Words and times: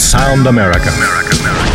Sound 0.00 0.46
America. 0.46 0.90
I've 0.90 0.98
waited, 0.98 1.69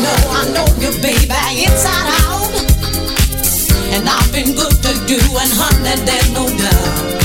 know 0.00 0.18
I 0.30 0.42
know 0.54 0.66
you, 0.80 0.90
baby, 1.02 1.38
inside 1.66 2.08
out. 2.26 2.50
And 3.94 4.08
I've 4.08 4.30
been 4.32 4.54
good 4.54 4.74
to 4.82 4.92
you, 5.06 5.20
and 5.38 5.52
honey, 5.54 5.94
there's 6.02 6.30
no 6.32 6.46
doubt. 6.48 7.22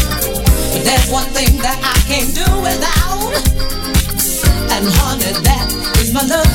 But 0.74 0.84
there's 0.86 1.10
one 1.10 1.26
thing 1.34 1.58
that 1.66 1.80
I 1.82 1.98
can't 2.06 2.30
do 2.36 2.46
without. 2.62 3.34
And 4.76 4.86
honey, 4.86 5.34
that 5.50 5.66
is 5.98 6.14
my 6.14 6.22
love. 6.30 6.46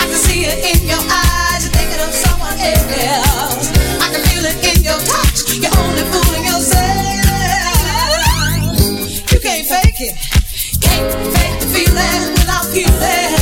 I 0.00 0.04
can 0.10 0.18
see 0.18 0.50
it 0.50 0.58
in 0.66 0.88
your 0.88 0.98
eyes, 0.98 1.62
you're 1.62 1.74
thinking 1.76 2.02
of 2.02 2.10
someone 2.10 2.58
else. 2.58 3.70
I 4.02 4.06
can 4.10 4.22
feel 4.26 4.44
it 4.50 4.58
in 4.66 4.82
your 4.82 4.98
touch, 4.98 5.62
you're 5.62 5.76
only 5.78 6.04
fooling 6.10 6.44
yourself. 6.50 7.22
You 9.30 9.38
can't 9.38 9.66
fake 9.66 10.00
it, 10.10 10.14
can't 10.82 11.06
fake 11.34 11.56
the 11.60 11.66
feeling 11.70 12.34
without 12.34 12.66
feeling. 12.72 13.41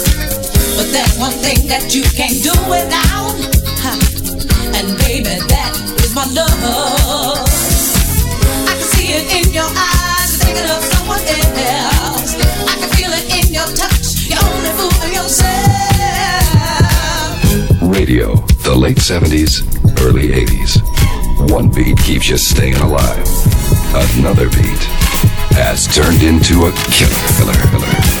But 0.81 0.89
there's 0.89 1.13
one 1.19 1.37
thing 1.45 1.67
that 1.67 1.93
you 1.93 2.01
can't 2.17 2.41
do 2.41 2.49
without. 2.65 3.37
And 4.73 4.97
baby, 4.97 5.37
that 5.53 5.77
is 6.01 6.09
my 6.17 6.25
love. 6.33 6.57
I 8.65 8.73
can 8.73 8.89
see 8.89 9.13
it 9.13 9.29
in 9.29 9.53
your 9.53 9.69
eyes, 9.77 10.41
thinking 10.41 10.65
of 10.65 10.81
someone 10.81 11.21
else. 11.21 12.33
I 12.65 12.73
can 12.81 12.89
feel 12.97 13.13
it 13.13 13.29
in 13.29 13.53
your 13.53 13.69
touch. 13.77 14.25
You're 14.25 14.41
only 14.41 14.73
fooling 14.73 15.13
yourself. 15.21 15.61
Radio, 17.85 18.41
the 18.65 18.73
late 18.73 18.97
70s, 18.97 19.61
early 20.01 20.33
80s. 20.33 20.81
One 21.51 21.69
beat 21.69 21.99
keeps 21.99 22.27
you 22.27 22.37
staying 22.37 22.81
alive. 22.81 23.21
Another 24.17 24.49
beat 24.49 24.81
has 25.61 25.85
turned 25.93 26.23
into 26.23 26.65
a 26.65 26.71
killer. 26.89 27.21
killer, 27.37 27.53
killer. 27.69 28.20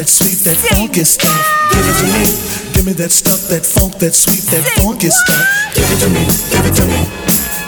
that 0.00 0.08
sweet, 0.08 0.38
that 0.48 0.56
funky 0.56 1.04
stuff. 1.04 1.28
Give 1.68 1.84
it 1.84 1.96
to 2.00 2.06
me. 2.08 2.72
Give 2.72 2.86
me 2.86 2.92
that 2.94 3.12
stuff, 3.12 3.48
that 3.52 3.66
funk, 3.66 3.98
that 3.98 4.14
sweet, 4.14 4.40
that 4.48 4.64
funky 4.80 5.10
stuff. 5.10 5.44
Give 5.74 5.84
it 5.92 6.00
to 6.00 6.08
me. 6.08 6.24
Give 6.24 6.64
it 6.64 6.74
to 6.74 6.84
me. 6.88 7.00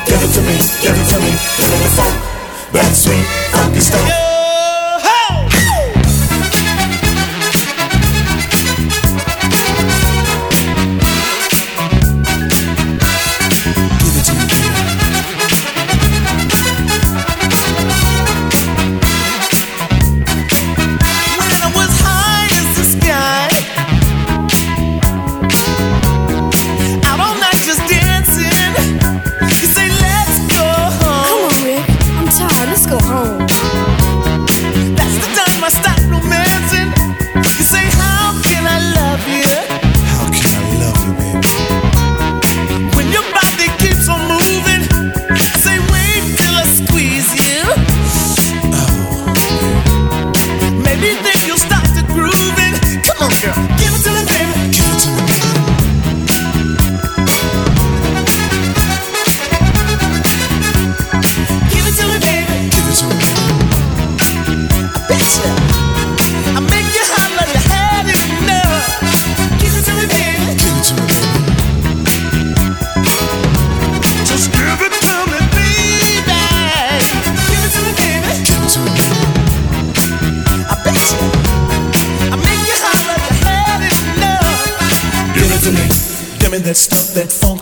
Give 0.08 0.16
it 0.16 0.32
to 0.32 0.40
me. 0.40 0.56
Give 0.80 0.96
it 0.96 1.08
to 1.12 1.18
me. 1.20 1.32
Give 1.60 1.72
it 1.72 1.80
the 1.84 1.90
funk, 1.92 2.16
that 2.72 2.94
sweet, 2.96 3.26
funky 3.52 3.80
stuff. 3.80 4.31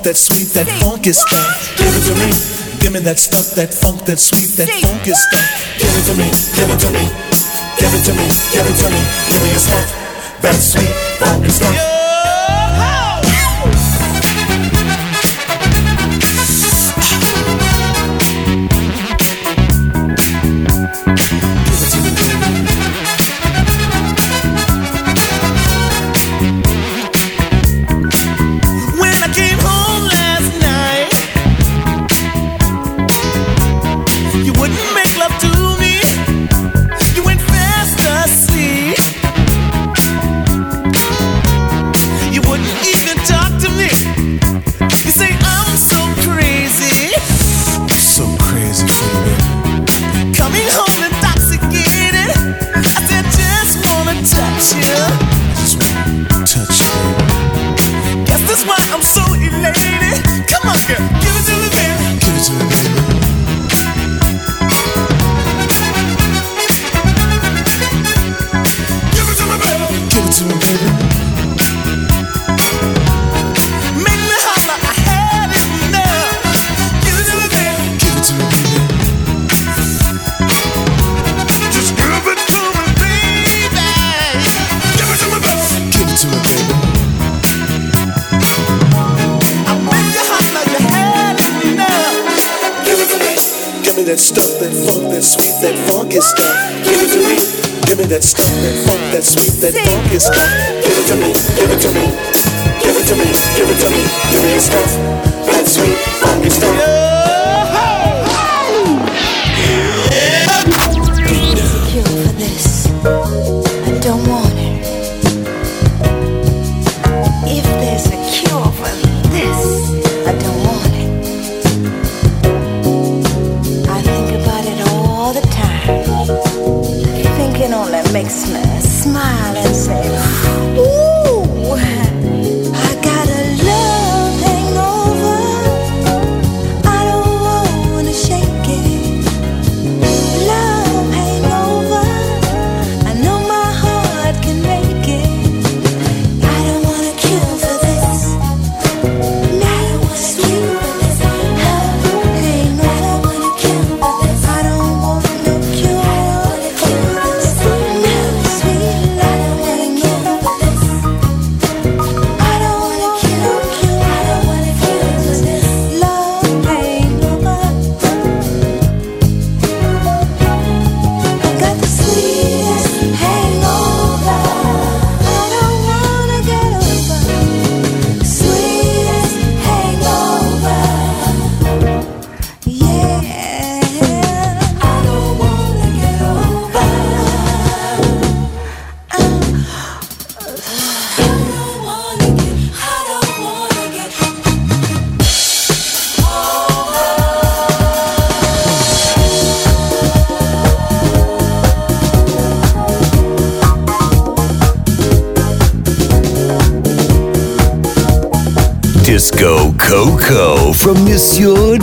Funk, 0.01 0.05
that 0.05 0.17
sweet, 0.17 0.49
that 0.55 0.69
funky 0.81 1.13
stuff. 1.13 1.77
Give 1.77 1.87
it 1.87 2.05
to 2.09 2.15
me. 2.15 2.81
Give 2.81 2.93
me 2.93 3.01
that 3.01 3.19
stuff, 3.19 3.55
that 3.57 3.73
funk, 3.75 4.05
that 4.07 4.19
sweet, 4.19 4.49
that 4.57 4.69
funky 4.81 5.13
stuff. 5.13 5.45
Give 5.79 5.93
it 5.93 6.05
to 6.09 6.15
me. 6.17 6.29
Give 6.57 6.71
it 6.71 6.81
to 6.81 6.91
me. 6.91 7.05
Give 7.79 7.93
it 7.93 8.05
to 8.05 8.13
me. 8.13 8.27
Give 8.53 8.67
it 8.67 8.77
to 8.81 8.89
me. 8.89 9.01
Give 9.29 9.43
me 9.43 9.51
your 9.51 9.61
stuff, 9.61 10.41
that 10.41 10.55
sweet, 10.55 10.89
funky 11.19 11.51
stuff. 11.51 12.00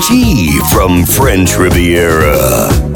G 0.07 0.57
from 0.71 1.05
French 1.05 1.57
Riviera. 1.57 2.86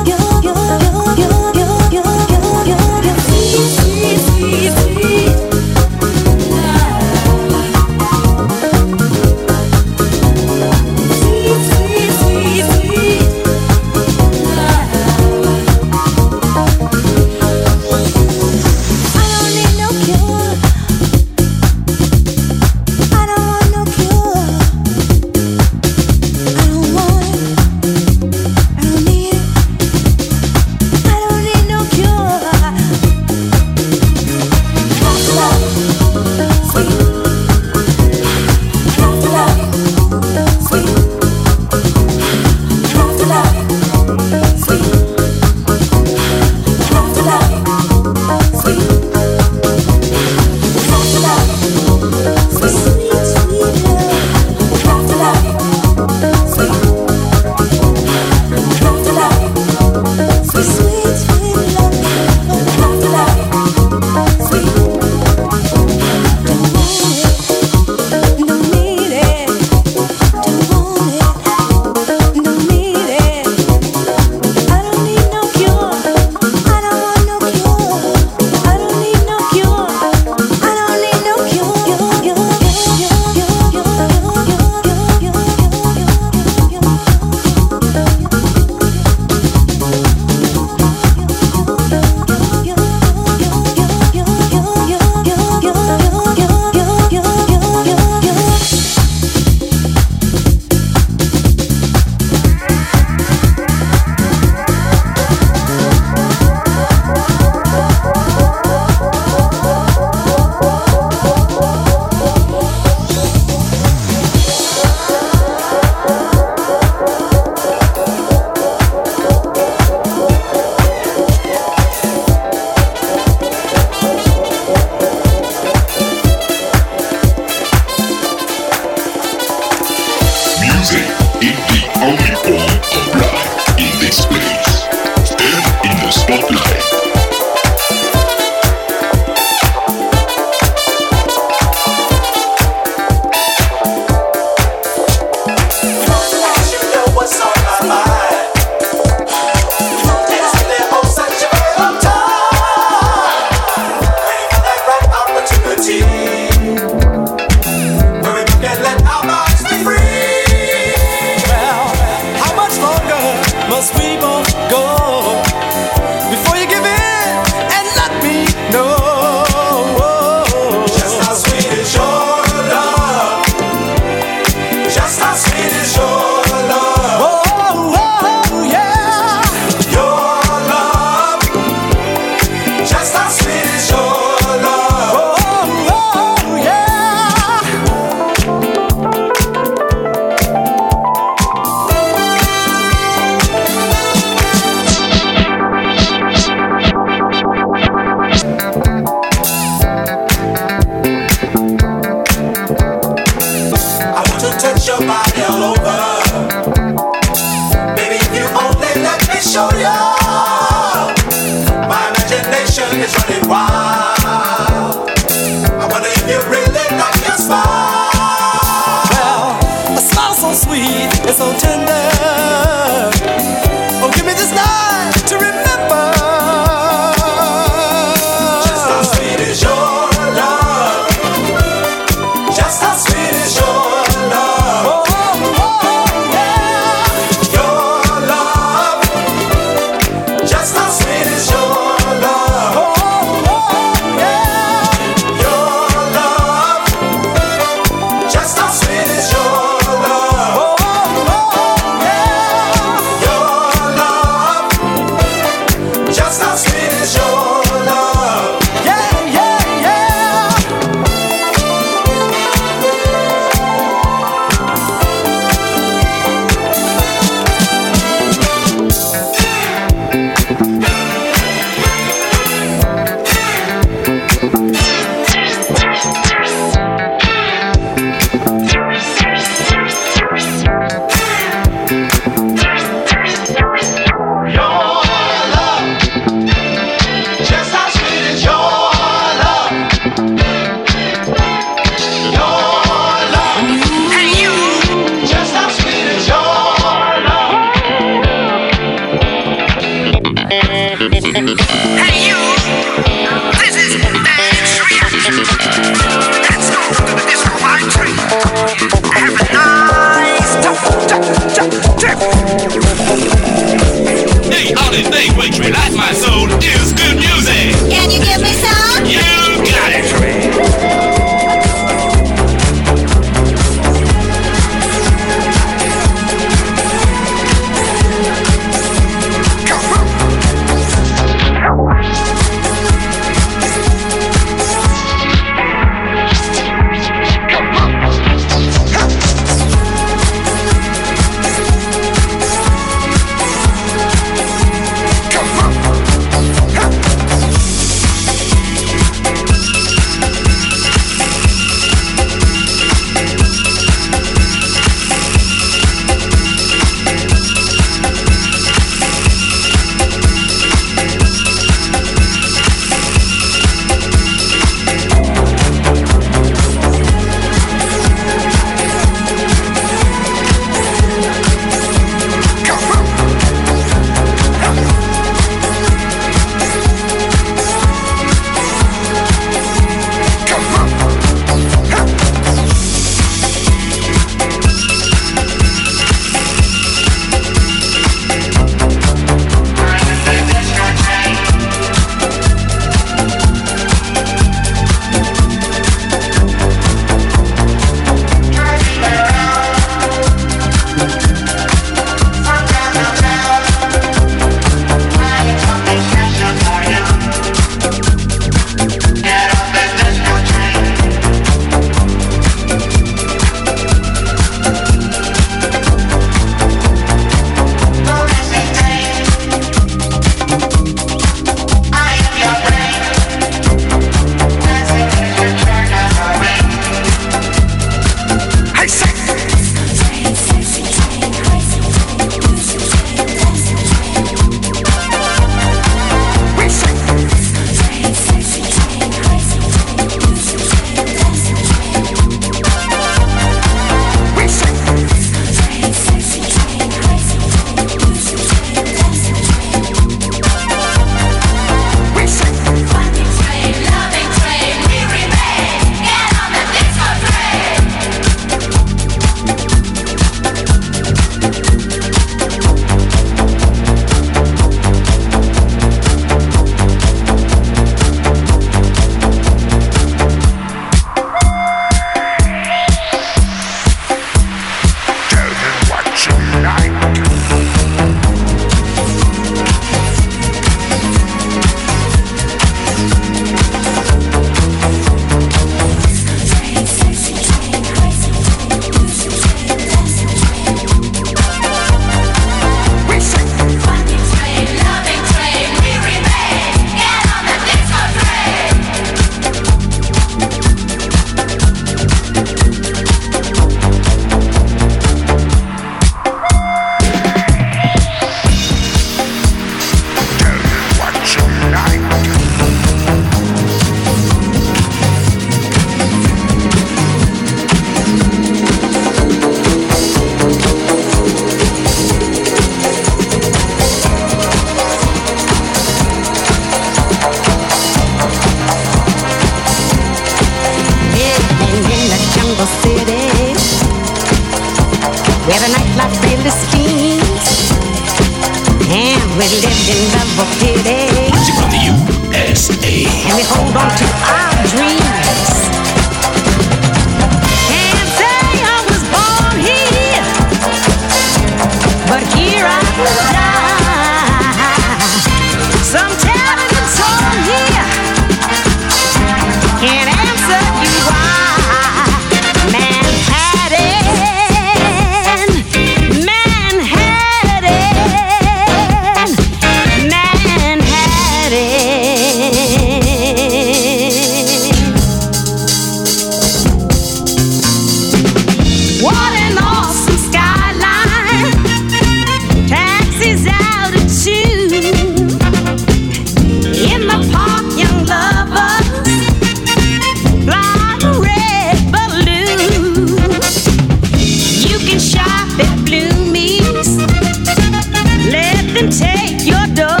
Let 598.30 598.74
them 598.74 598.90
take 598.90 599.46
your 599.46 599.66
dough. 599.74 600.00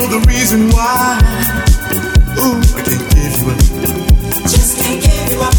Reason 0.00 0.70
why. 0.70 1.18
Ooh, 2.38 2.60
I 2.76 2.82
can't 2.82 3.04
give 3.12 3.36
you 3.40 3.50
up. 3.50 3.58
Just 4.48 4.78
can't 4.78 5.02
give 5.02 5.28
you 5.32 5.40
up. 5.40 5.54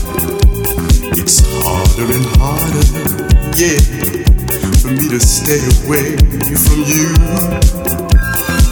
It's 1.18 1.40
harder 1.62 2.08
and 2.12 2.26
harder, 2.42 2.86
yeah, 3.56 3.80
for 4.82 4.90
me 4.90 5.06
to 5.10 5.20
stay 5.20 5.62
away 5.86 6.18
from 6.66 6.80
you. 6.84 7.14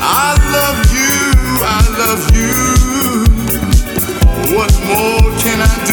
I 0.01 0.33
love 0.55 0.79
you, 0.97 1.13
I 1.63 1.81
love 2.01 2.23
you. 2.35 2.55
What 4.55 4.71
more 4.87 5.23
can 5.39 5.61
I 5.61 5.85
do? 5.85 5.90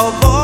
above. 0.00 0.39